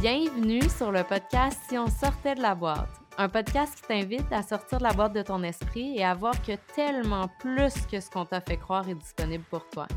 [0.00, 4.44] Bienvenue sur le podcast Si on sortait de la boîte, un podcast qui t'invite à
[4.44, 8.08] sortir de la boîte de ton esprit et à voir que tellement plus que ce
[8.08, 9.88] qu'on t'a fait croire est disponible pour toi.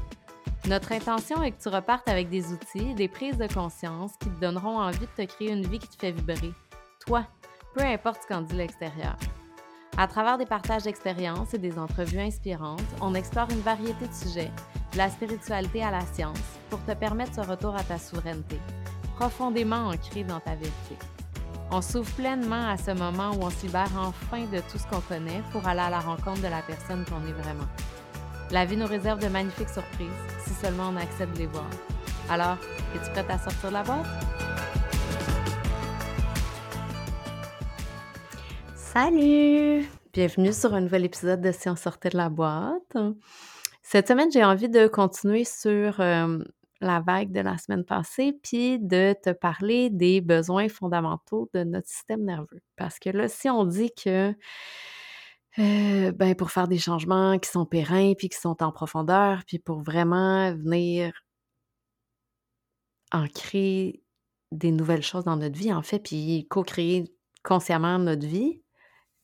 [0.66, 4.40] Notre intention est que tu repartes avec des outils, des prises de conscience qui te
[4.40, 6.52] donneront envie de te créer une vie qui te fait vibrer.
[7.06, 7.28] Toi,
[7.76, 9.18] peu importe ce qu'en dit l'extérieur.
[9.98, 14.52] À travers des partages d'expériences et des entrevues inspirantes, on explore une variété de sujets,
[14.94, 16.40] de la spiritualité à la science,
[16.72, 18.58] pour te permettre ce retour à ta souveraineté,
[19.22, 20.98] profondément ancré dans ta vérité.
[21.70, 25.00] On s'ouvre pleinement à ce moment où on se libère enfin de tout ce qu'on
[25.02, 27.68] connaît pour aller à la rencontre de la personne qu'on est vraiment.
[28.50, 30.10] La vie nous réserve de magnifiques surprises
[30.44, 31.70] si seulement on accepte de les voir.
[32.32, 32.58] Alors,
[32.96, 34.08] es-tu prête à sortir de la boîte?
[38.74, 39.88] Salut!
[40.14, 42.98] Bienvenue sur un nouvel épisode de Si on sortait de la boîte.
[43.84, 46.40] Cette semaine, j'ai envie de continuer sur euh,
[46.82, 51.88] la vague de la semaine passée, puis de te parler des besoins fondamentaux de notre
[51.88, 52.62] système nerveux.
[52.76, 54.36] Parce que là, si on dit que
[55.60, 59.60] euh, ben, pour faire des changements qui sont pérennes, puis qui sont en profondeur, puis
[59.60, 61.14] pour vraiment venir
[63.12, 64.02] ancrer
[64.52, 68.62] des nouvelles choses dans notre vie, en fait, puis co-créer consciemment notre vie,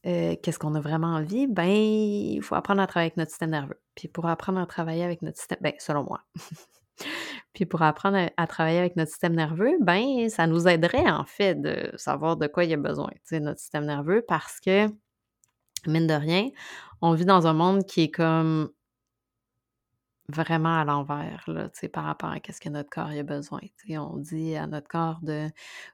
[0.05, 1.47] euh, qu'est-ce qu'on a vraiment envie?
[1.47, 3.81] Ben, il faut apprendre à travailler avec notre système nerveux.
[3.95, 6.21] Puis pour apprendre à travailler avec notre système, ben, selon moi.
[7.57, 11.59] Puis pour apprendre à, travailler avec notre système nerveux, ben, ça nous aiderait en fait
[11.59, 14.85] de savoir de quoi il y a besoin, tu sais, notre système nerveux, parce que,
[15.87, 16.49] mine de rien,
[17.01, 18.69] on vit dans un monde qui est comme
[20.29, 23.61] vraiment à l'envers, là, par rapport à qu'est-ce que notre corps a besoin.
[23.61, 25.47] Tu sais, on dit à notre corps de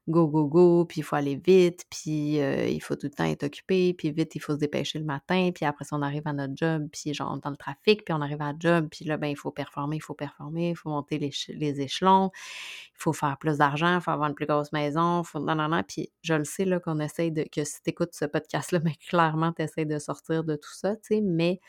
[0.07, 3.43] go, go, go, puis il faut aller vite, puis il faut tout le temps être
[3.43, 6.33] occupé, puis vite, il faut se dépêcher le matin, puis après ça, on arrive à
[6.33, 9.17] notre job, puis genre, dans le trafic, puis on arrive à la job, puis là,
[9.17, 13.13] ben, il faut performer, il faut performer, il faut monter les, les échelons, il faut
[13.13, 15.39] faire plus d'argent, il faut avoir une plus grosse maison, faut...
[15.39, 17.43] Non, non, non, puis je le sais, là, qu'on essaye de...
[17.43, 20.73] que si tu écoutes ce podcast-là, mais ben, clairement, tu essaies de sortir de tout
[20.73, 21.59] ça, tu sais, mais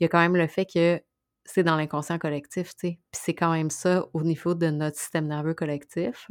[0.00, 1.00] il y a quand même le fait que
[1.44, 2.98] c'est dans l'inconscient collectif, tu sais.
[3.10, 6.28] Puis c'est quand même ça au niveau de notre système nerveux collectif.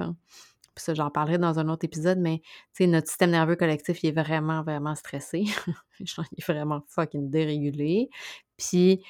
[0.75, 2.39] Puis ça, j'en parlerai dans un autre épisode, mais
[2.73, 5.43] tu sais, notre système nerveux collectif, il est vraiment, vraiment stressé.
[5.99, 6.07] il
[6.37, 8.09] est vraiment fucking dérégulé.
[8.57, 9.03] Puis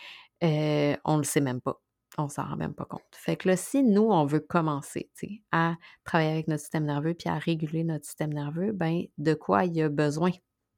[0.43, 1.79] euh, on le sait même pas.
[2.17, 3.01] On s'en rend même pas compte.
[3.13, 5.09] Fait que là, si nous, on veut commencer,
[5.51, 9.65] à travailler avec notre système nerveux puis à réguler notre système nerveux, ben de quoi
[9.65, 10.29] il a besoin,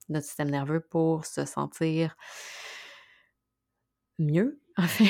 [0.07, 2.15] notre système nerveux, pour se sentir
[4.17, 5.09] mieux, en fait,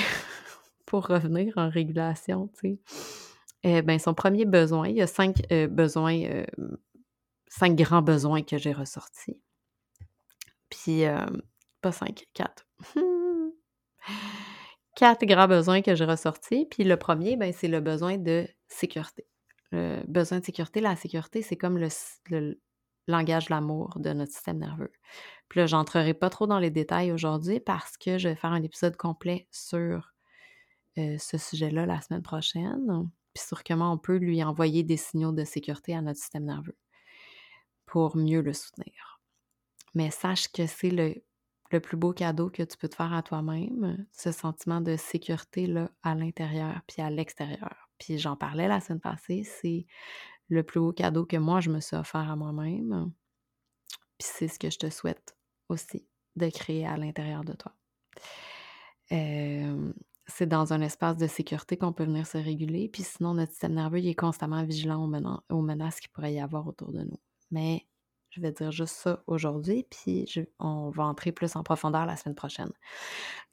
[0.86, 2.80] pour revenir en régulation, tu sais.
[3.64, 6.46] Eh ben, son premier besoin, il y a cinq euh, besoins, euh,
[7.48, 9.42] cinq grands besoins que j'ai ressortis.
[10.70, 11.26] Puis, euh,
[11.82, 12.68] pas cinq, quatre.
[14.96, 16.68] quatre grands besoins que j'ai ressortis.
[16.70, 19.26] Puis le premier, ben, c'est le besoin de sécurité.
[19.72, 21.88] Le besoin de sécurité, la sécurité, c'est comme le,
[22.30, 22.60] le
[23.08, 24.92] langage de l'amour de notre système nerveux.
[25.50, 28.64] Puis là, j'entrerai pas trop dans les détails aujourd'hui parce que je vais faire un
[28.64, 30.14] épisode complet sur
[30.98, 35.34] euh, ce sujet-là la semaine prochaine, puis sur comment on peut lui envoyer des signaux
[35.34, 36.78] de sécurité à notre système nerveux
[37.86, 39.20] pour mieux le soutenir.
[39.94, 41.16] Mais sache que c'est le,
[41.72, 45.68] le plus beau cadeau que tu peux te faire à toi-même, ce sentiment de sécurité
[45.68, 47.90] là, à l'intérieur puis à l'extérieur.
[48.00, 49.86] Puis j'en parlais la semaine passée, c'est
[50.50, 53.12] le plus beau cadeau que moi je me suis offert à moi-même.
[54.18, 55.36] Puis c'est ce que je te souhaite
[55.70, 57.74] aussi de créer à l'intérieur de toi.
[60.28, 63.74] c'est dans un espace de sécurité qu'on peut venir se réguler, puis sinon notre système
[63.74, 65.04] nerveux il est constamment vigilant
[65.50, 67.20] aux, menaces qu'il pourrait y avoir autour de nous.
[67.52, 67.86] Mais
[68.32, 70.26] je vais dire juste ça aujourd'hui, puis
[70.60, 72.72] on va entrer plus en profondeur la semaine prochaine.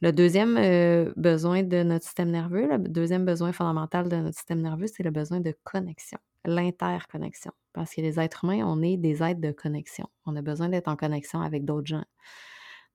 [0.00, 4.86] Le deuxième besoin de notre système nerveux, le deuxième besoin fondamental de notre système nerveux,
[4.86, 7.52] c'est le besoin de connexion l'interconnexion.
[7.72, 10.06] Parce que les êtres humains, on est des êtres de connexion.
[10.26, 12.04] On a besoin d'être en connexion avec d'autres gens.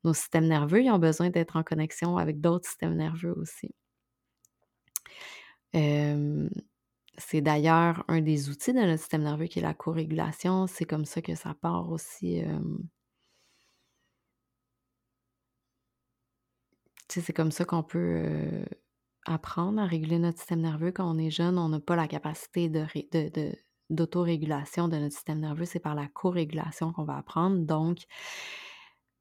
[0.04, 3.74] Nos systèmes nerveux, ils ont besoin d'être en connexion avec d'autres systèmes nerveux aussi.
[7.20, 10.68] c'est d'ailleurs un des outils de notre système nerveux qui est la co-régulation.
[10.68, 12.44] C'est comme ça que ça part aussi.
[17.10, 18.66] c'est comme ça qu'on peut
[19.28, 21.58] apprendre à réguler notre système nerveux quand on est jeune.
[21.58, 22.70] On n'a pas la capacité
[23.90, 25.66] d'autorégulation de notre système nerveux.
[25.66, 27.60] C'est par la co-régulation qu'on va apprendre.
[27.66, 28.00] Donc,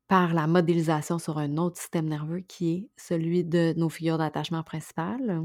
[0.09, 4.63] par la modélisation sur un autre système nerveux qui est celui de nos figures d'attachement
[4.63, 5.43] principales.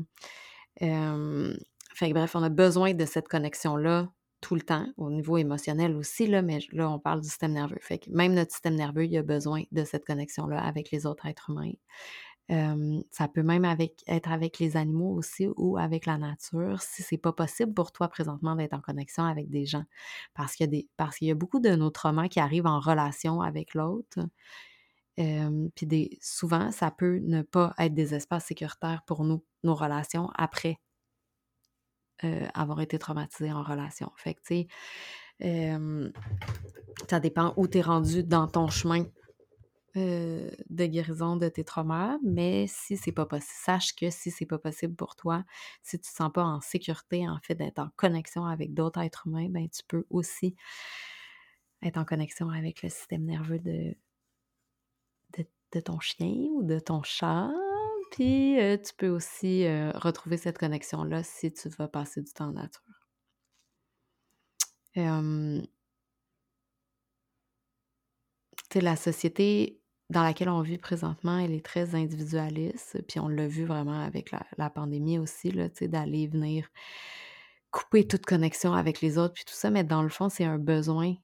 [0.79, 4.09] bref, on a besoin de cette connexion-là
[4.41, 7.77] tout le temps, au niveau émotionnel aussi, là, mais là, on parle du système nerveux.
[7.79, 11.27] Fait que même notre système nerveux, il a besoin de cette connexion-là avec les autres
[11.27, 11.73] êtres humains.
[12.49, 17.31] Ça peut même être avec les animaux aussi ou avec la nature si c'est pas
[17.31, 19.85] possible pour toi présentement d'être en connexion avec des gens.
[20.33, 20.85] Parce qu'il
[21.21, 24.19] y a, beaucoup de nos traumas qui arrivent en relation avec l'autre.
[25.15, 30.79] Puis souvent, ça peut ne pas être des espaces sécuritaires pour nous, nos relations après
[32.53, 34.11] avoir été traumatisé en relation.
[34.17, 34.67] Fait tu
[37.09, 39.05] ça dépend où tu es rendu dans ton chemin
[39.95, 44.57] de guérison de tes traumas, mais si c'est pas possible, sache que si c'est pas
[44.59, 45.43] possible pour toi,
[45.83, 49.27] si tu te sens pas en sécurité, en fait, d'être en connexion avec d'autres êtres
[49.27, 50.55] humains, ben tu peux aussi
[51.83, 53.95] être en connexion avec le système nerveux de,
[55.85, 57.49] ton chien ou de ton chat.
[58.11, 59.65] Puis tu peux aussi
[59.95, 62.81] retrouver cette connexion-là si tu vas passer du temps en nature
[68.79, 69.80] la société
[70.11, 73.01] dans laquelle on vit présentement, elle est très individualiste.
[73.07, 76.67] Puis on l'a vu vraiment avec la, pandémie aussi, d'aller venir
[77.71, 79.69] couper toute connexion avec les autres, puis tout ça.
[79.69, 81.15] Mais dans le fond, c'est un besoin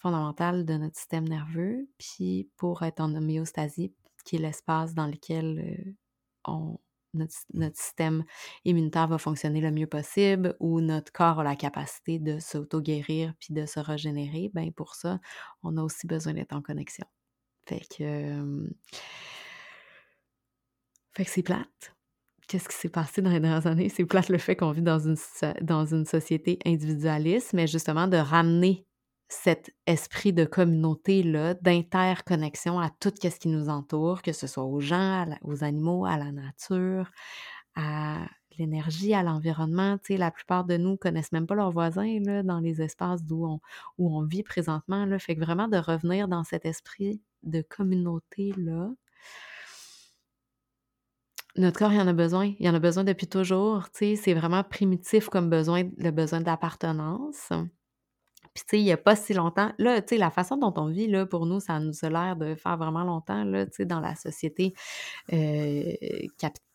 [0.00, 1.88] fondamental de notre système nerveux.
[1.98, 3.94] Puis pour être en homéostasie,
[4.24, 5.92] qui est l'espace dans lequel euh,
[6.46, 6.78] on,
[7.14, 8.24] notre, système
[8.64, 13.54] immunitaire va fonctionner le mieux possible, ou notre corps a la capacité de s'auto-guérir puis
[13.54, 15.20] de se régénérer, ben pour ça,
[15.62, 17.06] on a aussi besoin d'être en connexion.
[17.66, 18.68] Fait que,
[21.14, 21.94] fait que c'est plate.
[22.46, 23.88] Qu'est-ce qui s'est passé dans les dernières années?
[23.88, 25.16] C'est plate le fait qu'on vit dans une,
[25.62, 28.86] dans une société individualiste, mais justement de ramener
[29.28, 34.80] cet esprit de communauté-là, d'interconnexion à tout ce qui nous entoure, que ce soit aux
[34.80, 37.10] gens, aux animaux, à la nature,
[37.74, 38.28] à
[38.58, 39.98] l'énergie, à l'environnement.
[39.98, 43.20] Tu sais, la plupart de nous connaissent même pas leurs voisins là, dans les espaces
[43.30, 43.60] où on,
[43.98, 45.06] où on vit présentement.
[45.18, 48.90] Fait que vraiment de revenir dans cet esprit de communauté-là.
[51.56, 52.52] Notre corps, il en a besoin.
[52.58, 53.86] Il en a besoin depuis toujours.
[53.92, 57.50] C'est vraiment primitif comme besoin, le besoin d'appartenance.
[58.56, 60.72] Puis, tu sais, il n'y a pas si longtemps, là, tu sais, la façon dont
[60.78, 63.72] on vit, là, pour nous, ça nous a l'air de faire vraiment longtemps, là, tu
[63.74, 64.72] sais, dans la société,
[65.34, 65.92] euh,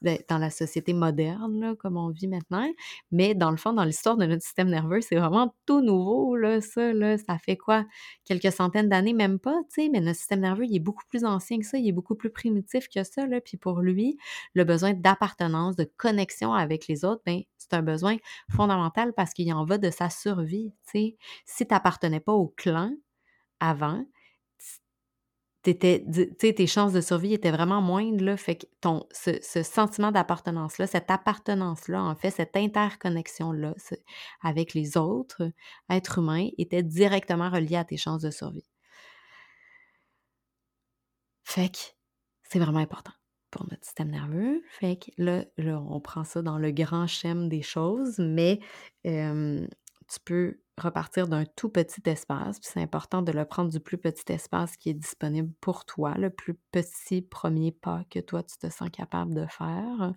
[0.03, 2.67] ben, dans la société moderne, là, comme on vit maintenant.
[3.11, 6.61] Mais dans le fond, dans l'histoire de notre système nerveux, c'est vraiment tout nouveau, là,
[6.61, 7.83] ça, là, ça fait quoi?
[8.25, 11.25] Quelques centaines d'années, même pas, tu sais, mais notre système nerveux, il est beaucoup plus
[11.25, 13.41] ancien que ça, il est beaucoup plus primitif que ça, là.
[13.41, 14.17] Puis pour lui,
[14.53, 18.17] le besoin d'appartenance, de connexion avec les autres, ben c'est un besoin
[18.51, 21.17] fondamental parce qu'il en va de sa survie, tu sais.
[21.71, 22.93] T'appartenais pas au clan
[23.61, 24.03] avant,
[25.63, 28.23] tes chances de survie étaient vraiment moindres.
[28.23, 33.75] Là, fait que ton, ce, sentiment d'appartenance-là, cette appartenance-là, en fait, cette interconnexion-là
[34.41, 35.51] avec les autres
[35.89, 38.67] êtres humains était directement reliée à tes chances de survie.
[41.43, 41.79] Fait que
[42.43, 43.13] c'est vraiment important
[43.49, 44.61] pour notre système nerveux.
[44.71, 45.45] Fait que là,
[45.89, 48.59] on prend ça dans le grand schéma des choses, mais
[49.03, 53.97] tu peux repartir d'un tout petit espace, puis c'est important de le prendre du plus
[53.97, 58.57] petit espace qui est disponible pour toi, le plus petit premier pas que toi tu
[58.57, 60.13] te sens capable de faire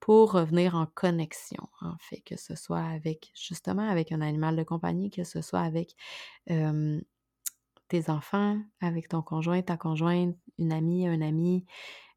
[0.00, 4.62] pour revenir en connexion, en fait, que ce soit avec justement avec un animal de
[4.62, 5.94] compagnie, que ce soit avec
[7.88, 11.64] tes enfants, avec ton conjoint, ta conjointe, une amie, un ami,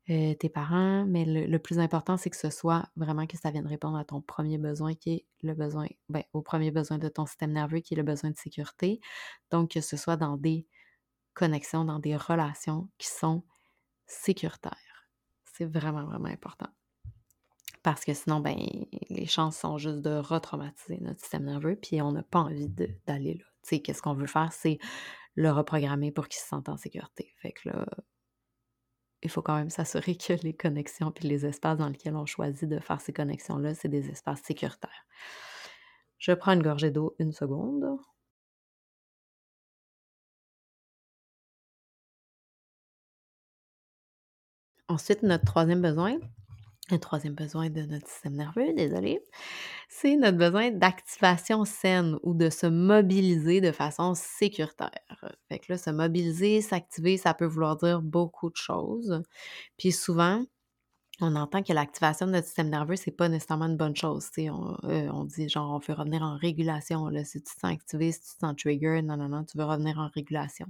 [0.09, 3.67] euh, tes parents, mais le, plus important, c'est que ce soit vraiment que ça vienne
[3.67, 7.25] répondre à ton premier besoin, qui est le besoin, ben, au premier besoin de ton
[7.25, 9.01] système nerveux, qui est le besoin de sécurité.
[9.51, 10.65] Donc, que ce soit dans des
[11.33, 13.43] connexions, dans des relations qui sont
[14.05, 15.09] sécuritaires.
[15.43, 16.69] C'est vraiment, vraiment important.
[17.83, 18.57] Parce que sinon, ben,
[19.09, 22.69] les chances sont juste de retraumatiser notre système nerveux, puis on n'a pas envie
[23.05, 23.45] d'aller là.
[23.63, 24.77] Tu sais, qu'est-ce qu'on veut faire, c'est
[25.35, 27.33] le reprogrammer pour qu'il se sente en sécurité.
[27.41, 27.85] Fait que là,
[29.27, 32.67] il faut quand même s'assurer que les connexions et les espaces dans lesquels on choisit
[32.69, 35.05] de faire ces connexions-là, c'est des espaces sécuritaires.
[36.17, 37.99] Je prends une gorgée d'eau une seconde.
[44.89, 46.17] Ensuite, notre troisième besoin,
[46.89, 49.21] le troisième besoin de notre système nerveux, désolé,
[49.89, 54.91] c'est notre besoin d'activation saine ou de se mobiliser de façon sécuritaire.
[55.49, 59.21] Fait que là, se mobiliser, s'activer, ça peut vouloir dire beaucoup de choses.
[59.77, 60.45] Puis souvent,
[61.21, 64.29] on entend que l'activation de notre système nerveux, c'est pas nécessairement une bonne chose.
[64.37, 67.09] On, euh, on dit genre, on veut revenir en régulation.
[67.25, 69.65] Si tu te sens activé, si tu te sens trigger, non, non, non, tu veux
[69.65, 70.67] revenir en régulation.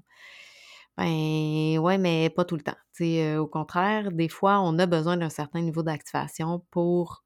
[0.97, 2.75] Ben ouais, mais pas tout le temps.
[3.01, 7.23] Euh, au contraire, des fois, on a besoin d'un certain niveau d'activation pour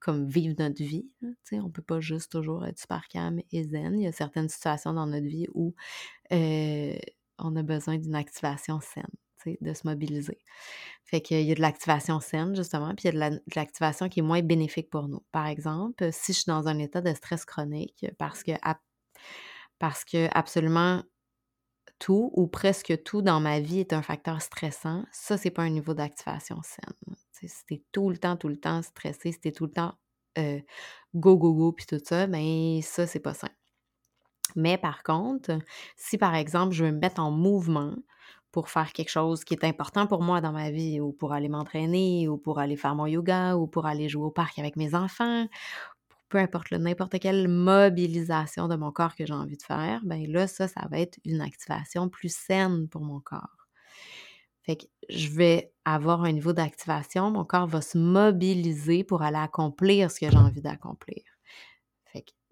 [0.00, 1.08] comme vivre notre vie.
[1.52, 3.98] On peut pas juste toujours être super calme et zen.
[3.98, 5.74] Il y a certaines situations dans notre vie où
[6.32, 6.96] euh,
[7.38, 9.06] on a besoin d'une activation saine.
[9.60, 10.38] de se mobiliser.
[11.04, 14.20] Fait qu'il y a de l'activation saine, justement, puis il y a de l'activation qui
[14.20, 15.24] est moins bénéfique pour nous.
[15.32, 18.52] Par exemple, si je suis dans un état de stress chronique parce que,
[19.78, 21.02] parce que absolument
[21.98, 25.70] tout ou presque tout dans ma vie est un facteur stressant, ça, c'est pas un
[25.70, 27.16] niveau d'activation saine.
[27.32, 29.94] si t'es tout le temps, tout le temps stressé, si t'es tout le temps
[31.14, 33.48] go, go, go, puis tout ça, ben ça, c'est pas sain.
[34.54, 35.58] Mais par contre,
[35.96, 37.94] si par exemple, je veux me mettre en mouvement
[38.52, 41.48] pour faire quelque chose qui est important pour moi dans ma vie, ou pour aller
[41.48, 44.94] m'entraîner, ou pour aller faire mon yoga, ou pour aller jouer au parc avec mes
[44.94, 45.46] enfants,
[46.28, 50.46] peu importe, n'importe quelle mobilisation de mon corps que j'ai envie de faire, ben là,
[50.46, 53.68] ça, ça va être une activation plus saine pour mon corps.
[54.62, 59.36] Fait que je vais avoir un niveau d'activation, mon corps va se mobiliser pour aller
[59.38, 61.22] accomplir ce que j'ai envie d'accomplir.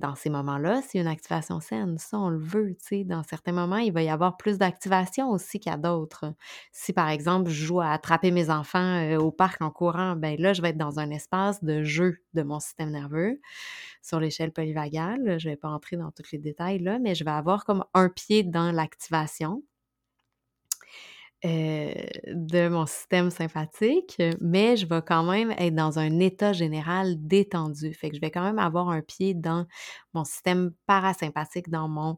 [0.05, 1.97] Dans ces moments-là, c'est une activation saine.
[1.97, 3.07] Ça, on le veut, tu.
[3.07, 6.35] Dans certains moments, il va y avoir plus d'activation aussi qu'à d'autres.
[6.73, 10.39] Si, par exemple, je joue à attraper mes enfants euh, au parc en courant, ben
[10.39, 13.41] là, je vais être dans un espace de jeu de mon système nerveux
[14.03, 15.39] sur l'échelle polyvagale.
[15.41, 17.83] Je ne vais pas entrer dans tous les détails là, mais je vais avoir comme
[17.95, 19.63] un pied dans l'activation
[21.45, 21.93] euh,
[22.27, 27.93] de mon système sympathique, mais je vais quand même être dans un état général détendu.
[27.95, 29.67] Fait que je vais quand même avoir un pied dans
[30.15, 32.17] mon système parasympathique, dans mon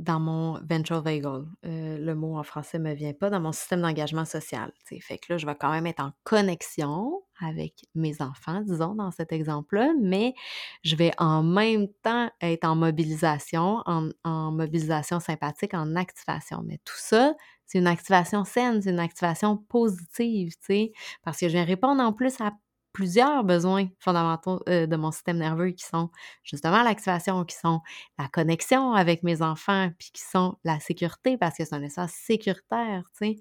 [0.00, 1.44] dans mon ventral vagal.
[1.66, 4.72] Euh, le mot en français ne me vient pas, dans mon système d'engagement social.
[4.84, 9.10] Fait que là, je vais quand même être en connexion avec mes enfants, disons, dans
[9.10, 10.34] cet exemple-là, mais
[10.82, 16.62] je vais en même temps être en mobilisation, en, mobilisation sympathique, en activation.
[16.64, 17.34] Mais tout ça,
[17.66, 22.02] c'est une activation saine, c'est une activation positive, tu sais, parce que je viens répondre
[22.02, 22.52] en plus à
[22.94, 26.08] plusieurs besoins fondamentaux euh, de mon système nerveux qui sont
[26.44, 27.80] justement l'activation, qui sont
[28.18, 32.12] la connexion avec mes enfants, puis qui sont la sécurité, parce que c'est un espace
[32.12, 33.36] sécuritaire, tu sais.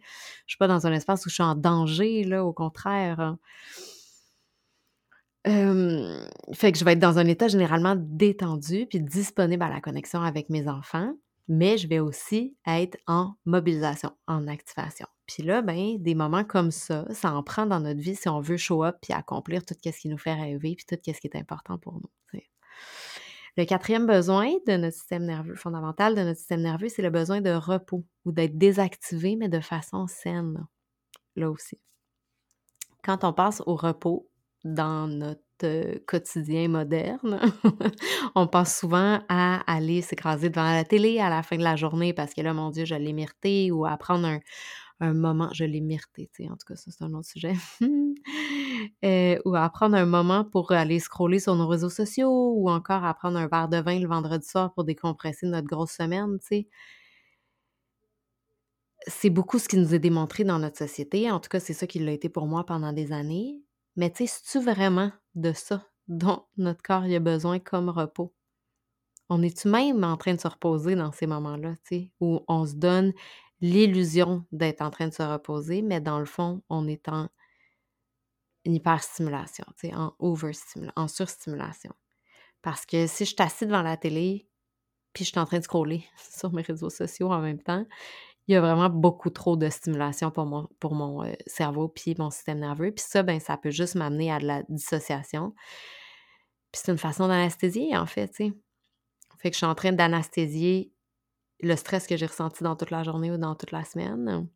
[0.48, 3.20] Je suis pas dans un espace où je suis en danger, là, au contraire.
[3.20, 3.38] Hein.
[6.54, 10.22] fait que je vais être dans un état généralement détendu, puis disponible à la connexion
[10.22, 11.14] avec mes enfants,
[11.48, 15.08] mais je vais aussi être en mobilisation, en activation.
[15.34, 18.40] Puis là, ben, des moments comme ça, ça en prend dans notre vie si on
[18.40, 21.28] veut show up puis accomplir tout ce qui nous fait rêver puis tout ce qui
[21.28, 22.40] est important pour nous.
[23.56, 27.42] Le quatrième besoin de notre système nerveux, fondamental de notre système nerveux, c'est le besoin
[27.42, 30.66] de repos ou d'être désactivé, mais de façon saine.
[31.36, 31.80] Là aussi.
[33.04, 34.28] Quand on passe au repos
[34.64, 35.42] dans notre
[36.06, 37.40] quotidien moderne,
[38.36, 42.14] on pense souvent à aller s'écraser devant la télé à la fin de la journée
[42.14, 44.40] parce que là, mon Dieu, je l'ai mérité, ou à prendre un,
[45.06, 47.54] un moment, je l'ai myrté, tu sais, en tout cas, ça c'est un autre sujet,
[49.04, 53.04] euh, ou à prendre un moment pour aller scroller sur nos réseaux sociaux, ou encore
[53.04, 56.48] à prendre un verre de vin le vendredi soir pour décompresser notre grosse semaine, tu
[56.48, 56.68] sais.
[59.08, 61.88] C'est beaucoup ce qui nous est démontré dans notre société, en tout cas, c'est ça
[61.88, 63.62] qui l'a été pour moi pendant des années,
[63.96, 68.34] mais tu sais, c'est-tu vraiment de ça dont notre corps a besoin comme repos?
[69.30, 72.66] On est-tu même en train de se reposer dans ces moments-là, tu sais, où on
[72.66, 73.14] se donne
[73.64, 77.30] l'illusion d'être en train de se reposer, mais dans le fond, on est en
[78.66, 81.94] hyperstimulation, en overstimulation, en surstimulation.
[82.62, 84.50] Parce que si je suis devant la télé,
[85.14, 87.86] puis je suis en train de scroller sur mes réseaux sociaux en même temps,
[88.48, 92.16] il y a vraiment beaucoup trop de stimulation pour mon, pour mon euh, cerveau puis
[92.20, 92.92] mon système nerveux.
[92.92, 95.56] Puis ça, ben, ça peut juste m'amener à de la dissociation.
[96.74, 98.54] Puis c'est une façon d'anesthésier, en fait, tu sais.
[99.40, 100.93] Fait que je suis en train d'anesthésier
[101.64, 104.48] le stress que j'ai ressenti dans toute la journée ou dans toute la semaine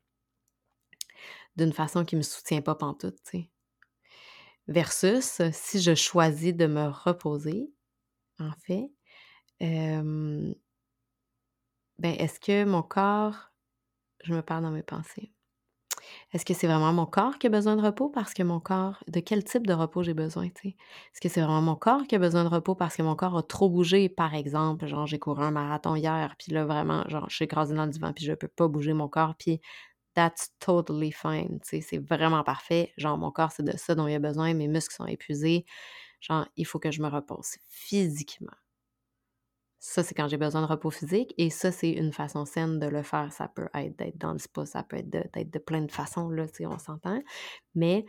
[1.56, 3.50] d'une façon qui ne me soutient pas pantoute, tu sais.
[4.68, 7.72] Versus si je choisis de me reposer,
[8.40, 8.92] en fait,
[9.60, 10.56] ben
[12.00, 13.52] est-ce que mon corps,
[14.24, 15.34] je me parle dans mes pensées,
[16.34, 19.02] est-ce que c'est vraiment mon corps qui a besoin de repos parce que mon corps,
[19.08, 22.20] de quel type de repos j'ai besoin, Est-ce que c'est vraiment mon corps qui a
[22.20, 25.44] besoin de repos parce que mon corps a trop bougé, par exemple, genre j'ai couru
[25.44, 28.34] un marathon hier, puis là vraiment, genre je suis écrasée dans le divan, puis je
[28.34, 29.62] peux pas bouger mon corps, puis
[30.16, 32.94] that's totally fine, c'est vraiment parfait.
[32.98, 35.66] Genre mon corps, c'est de ça dont il a besoin, mes muscles sont épuisés,
[36.22, 38.52] genre il faut que je me repose physiquement.
[39.80, 42.88] Ça, c'est quand j'ai besoin de repos physique et ça, c'est une façon saine de
[42.88, 43.32] le faire.
[43.32, 46.30] Ça peut être d'être dans le spa, ça peut être d'être de, plein de façons,
[46.30, 47.22] là, si on s'entend.
[47.76, 48.06] Mais,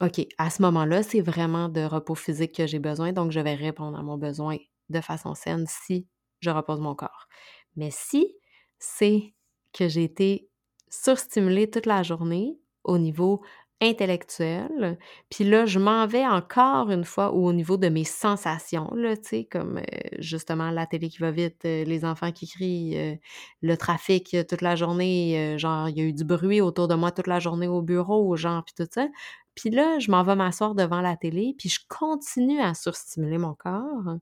[0.00, 3.54] OK, à ce moment-là, c'est vraiment de repos physique que j'ai besoin, donc je vais
[3.54, 4.56] répondre à mon besoin
[4.90, 6.06] de façon saine si
[6.40, 7.28] je repose mon corps.
[7.76, 8.34] Mais si
[8.78, 9.34] c'est
[9.72, 10.50] que j'ai été
[10.90, 13.42] surstimulée toute la journée au niveau
[13.80, 14.98] intellectuel.
[15.30, 19.46] Puis là, je m'en vais encore une fois au niveau de mes sensations, là, tu
[19.46, 19.80] comme
[20.18, 23.18] justement la télé qui va vite, les enfants qui crient,
[23.62, 27.10] le trafic toute la journée, genre, il y a eu du bruit autour de moi
[27.10, 29.08] toute la journée au bureau, genre, puis tout ça.
[29.54, 33.54] Puis là, je m'en vais m'asseoir devant la télé, puis je continue à surstimuler mon
[33.54, 34.16] corps,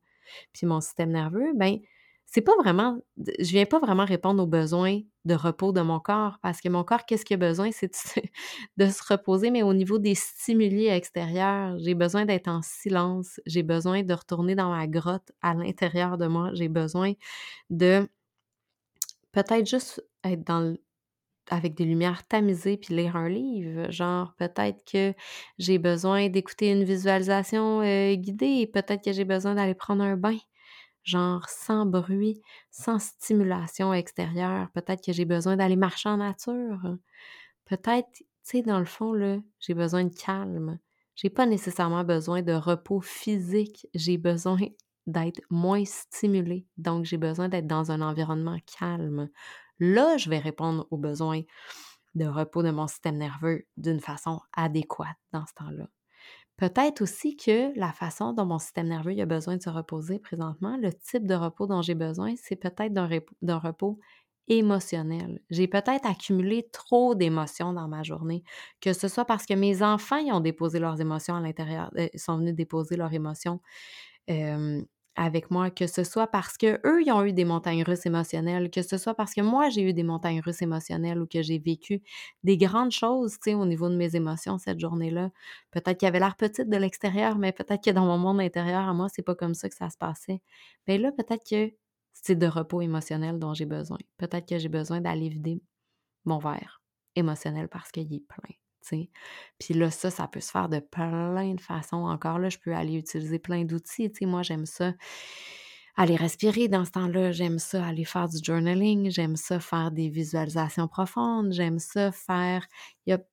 [0.52, 1.78] puis mon système nerveux, ben
[2.30, 6.38] c'est pas vraiment, je viens pas vraiment répondre aux besoins de repos de mon corps
[6.42, 7.70] parce que mon corps, qu'est-ce qu'il a besoin?
[7.72, 7.90] C'est
[8.76, 13.62] de, se reposer, mais au niveau des stimuli extérieurs, j'ai besoin d'être en silence, j'ai
[13.62, 17.14] besoin de retourner dans ma grotte à l'intérieur de moi, j'ai besoin
[17.70, 18.06] de
[19.32, 20.76] peut-être juste être dans
[21.50, 23.90] avec des lumières tamisées puis lire un livre.
[23.90, 25.14] Genre, peut-être que
[25.58, 30.36] j'ai besoin d'écouter une visualisation euh, guidée, peut-être que j'ai besoin d'aller prendre un bain
[31.08, 34.68] genre sans bruit, sans stimulation extérieure.
[34.74, 36.96] Peut-être que j'ai besoin d'aller marcher en nature.
[37.64, 40.78] Peut-être, tu sais, dans le fond, là, j'ai besoin de calme.
[41.16, 43.88] J'ai pas nécessairement besoin de repos physique.
[43.94, 44.58] J'ai besoin
[45.06, 46.66] d'être moins stimulé.
[46.76, 49.30] Donc, j'ai besoin d'être dans un environnement calme.
[49.80, 51.42] Là, je vais répondre aux besoins
[52.14, 55.88] de repos de mon système nerveux d'une façon adéquate dans ce temps-là.
[56.58, 60.76] Peut-être aussi que la façon dont mon système nerveux a besoin de se reposer présentement,
[60.76, 63.98] le type de repos dont j'ai besoin, c'est peut-être d'un repos
[64.48, 65.40] émotionnel.
[65.50, 68.42] J'ai peut-être accumulé trop d'émotions dans ma journée,
[68.80, 72.08] que ce soit parce que mes enfants y ont déposé leurs émotions à l'intérieur, euh,
[72.16, 73.60] sont venus déposer leurs émotions
[75.18, 78.70] avec moi, que ce soit parce que eux ils ont eu des montagnes russes émotionnelles,
[78.70, 81.58] que ce soit parce que moi j'ai eu des montagnes russes émotionnelles ou que j'ai
[81.58, 82.02] vécu
[82.44, 85.30] des grandes choses, tu sais, au niveau de mes émotions cette journée-là.
[85.72, 88.88] Peut-être qu'il y avait l'air petite de l'extérieur, mais peut-être que dans mon monde intérieur,
[88.88, 90.40] à moi, c'est pas comme ça que ça se passait.
[90.86, 91.72] Mais là, peut-être que
[92.12, 93.98] c'est de repos émotionnel dont j'ai besoin.
[94.18, 95.60] Peut-être que j'ai besoin d'aller vider
[96.24, 96.82] mon verre
[97.16, 98.54] émotionnel parce qu'il est plein.
[98.90, 102.06] Puis là, ça, ça peut se faire de plein de façons.
[102.06, 104.10] Encore là, je peux aller utiliser plein d'outils.
[104.22, 104.92] Moi, j'aime ça
[105.96, 107.32] aller respirer dans ce temps-là.
[107.32, 109.10] J'aime ça aller faire du journaling.
[109.10, 111.52] J'aime ça faire des visualisations profondes.
[111.52, 112.66] J'aime ça faire...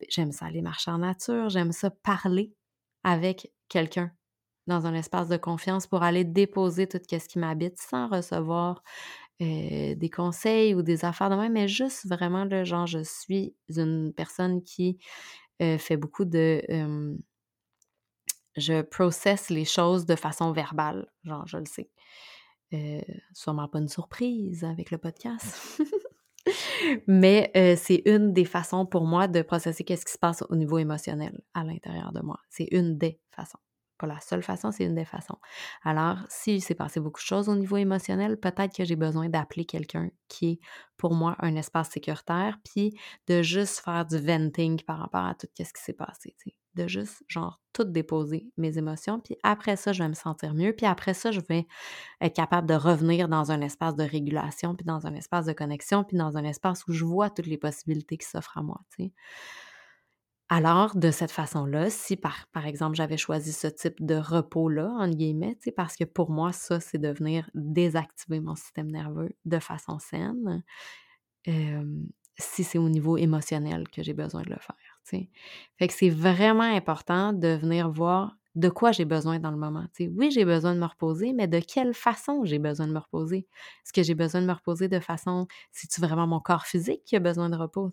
[0.09, 1.49] J'aime ça aller marcher en nature.
[1.49, 2.53] J'aime ça parler
[3.03, 4.11] avec quelqu'un
[4.67, 8.81] dans un espace de confiance pour aller déposer tout ce qui m'habite sans recevoir
[9.39, 14.13] des conseils ou des affaires de même, mais juste vraiment le genre, je suis une
[14.15, 14.97] personne qui
[15.59, 16.61] fait beaucoup de...
[18.57, 21.89] je processe les choses de façon verbale, genre, je le sais.
[23.33, 25.81] sûrement pas une surprise avec le podcast.
[27.07, 30.77] Mais c'est une des façons pour moi de processer qu'est-ce qui se passe au niveau
[30.77, 32.39] émotionnel à l'intérieur de moi.
[32.49, 33.59] C'est une des façons
[33.97, 35.37] pas la seule façon, c'est une des façons.
[35.83, 39.65] Alors, s'il s'est passé beaucoup de choses au niveau émotionnel, peut-être que j'ai besoin d'appeler
[39.65, 40.59] quelqu'un qui est
[40.97, 45.47] pour moi un espace sécuritaire, puis de juste faire du venting par rapport à tout
[45.57, 46.35] ce qui s'est passé,
[46.75, 50.73] de juste, genre, tout déposer mes émotions, puis après ça, je vais me sentir mieux,
[50.73, 51.67] puis après ça, je vais
[52.21, 56.03] être capable de revenir dans un espace de régulation, puis dans un espace de connexion,
[56.03, 58.81] puis dans un espace où je vois toutes les possibilités qui s'offrent à moi.
[60.47, 65.57] Alors, de cette façon-là, si par, exemple j'avais choisi ce type de repos-là, en guillemets,
[65.75, 70.63] parce que pour moi, ça, c'est de venir désactiver mon système nerveux de façon saine,
[72.37, 75.27] si c'est au niveau émotionnel que j'ai besoin de le faire.
[75.79, 79.85] Que c'est vraiment important de venir voir de quoi j'ai besoin dans le moment.
[79.99, 83.47] oui, j'ai besoin de me reposer, mais de quelle façon j'ai besoin de me reposer?
[83.83, 87.15] Est-ce que j'ai besoin de me reposer de façon, c'est-tu vraiment mon corps physique qui
[87.15, 87.91] a besoin de repos?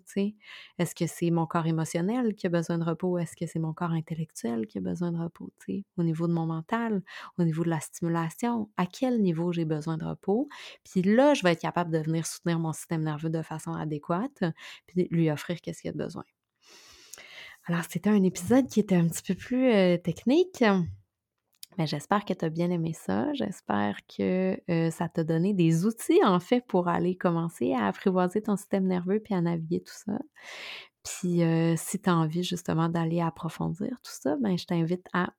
[0.79, 3.17] Est-ce que c'est mon corps émotionnel qui a besoin de repos?
[3.17, 5.51] Est-ce que c'est mon corps intellectuel qui a besoin de repos?
[5.97, 7.01] Au niveau de mon mental,
[7.37, 10.47] au niveau de la stimulation, à quel niveau j'ai besoin de repos?
[10.83, 14.43] Puis là, je vais être capable de venir soutenir mon système nerveux de façon adéquate,
[14.87, 16.23] puis lui offrir qu'est-ce qu'il a besoin.
[17.65, 19.71] Alors, c'était un épisode qui était un petit peu plus
[20.01, 20.63] technique.
[21.77, 23.33] Mais j'espère que tu as bien aimé ça.
[23.33, 24.59] J'espère que
[24.91, 29.19] ça t'a donné des outils, en fait, pour aller commencer à apprivoiser ton système nerveux
[29.19, 30.19] puis à naviguer tout ça.
[31.03, 31.41] Puis,
[31.77, 35.33] si tu as envie justement d'aller approfondir tout ça, ben, je t'invite à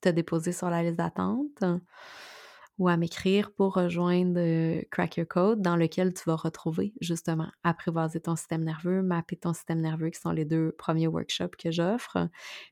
[0.00, 1.64] te déposer sur la liste d'attente
[2.78, 4.40] ou à m'écrire pour rejoindre
[4.90, 9.52] Crack Your Code dans lequel tu vas retrouver justement apprivoiser ton système nerveux, mapper ton
[9.52, 12.28] système nerveux qui sont les deux premiers workshops que j'offre.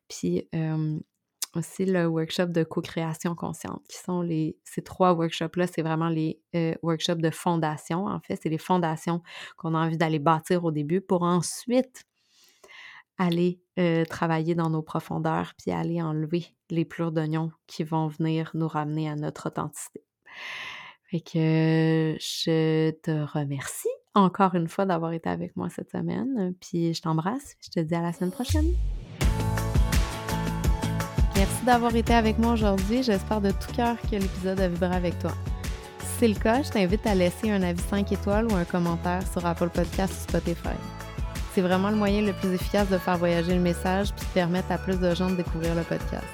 [0.08, 0.48] Puis
[1.54, 6.40] aussi le workshop de co-création consciente qui sont les ces trois workshops-là, c'est vraiment les
[6.82, 8.06] workshops de fondation.
[8.06, 9.22] En fait, c'est les fondations
[9.56, 12.04] qu'on a envie d'aller bâtir au début pour ensuite
[13.18, 13.61] aller
[14.09, 19.09] travailler dans nos profondeurs, puis aller enlever les plures d'oignons qui vont venir nous ramener
[19.09, 20.05] à notre authenticité.
[21.11, 26.94] Fait que je te remercie encore une fois d'avoir été avec moi cette semaine, puis
[26.94, 28.72] je t'embrasse, je te dis à la semaine prochaine.
[31.37, 33.03] Merci d'avoir été avec moi aujourd'hui.
[33.03, 35.33] J'espère de tout cœur que l'épisode a vibré avec toi.
[35.98, 39.27] Si c'est le cas, je t'invite à laisser un avis 5 étoiles ou un commentaire
[39.31, 41.03] sur Apple Podcast ou Spotify.
[41.54, 44.72] C'est vraiment le moyen le plus efficace de faire voyager le message puis de permettre
[44.72, 46.26] à plus de gens de découvrir le podcast.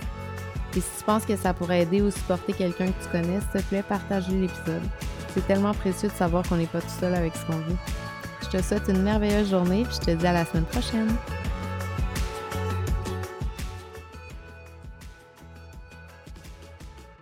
[0.74, 3.60] Et si tu penses que ça pourrait aider ou supporter quelqu'un que tu connais, s'il
[3.60, 4.82] te plaît, partage l'épisode.
[5.34, 7.76] C'est tellement précieux de savoir qu'on n'est pas tout seul avec ce qu'on vit.
[8.42, 11.08] Je te souhaite une merveilleuse journée puis je te dis à la semaine prochaine.